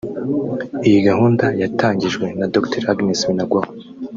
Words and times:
Iyi 0.87 0.99
gahunda 1.09 1.45
yatangijwe 1.61 2.25
na 2.39 2.45
Dr 2.53 2.83
Agnes 2.91 3.21
Binagwaho 3.27 3.71